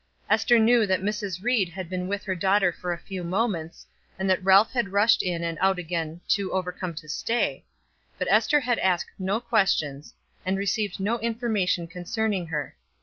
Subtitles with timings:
[0.31, 1.43] Ester knew that Mrs.
[1.43, 3.85] Ried had been with her daughter for a few moments,
[4.17, 7.63] and that Ralph had rushed in and out again, too overcome to stay,
[8.17, 12.75] but Ester had asked no questions, and received no information concerning her.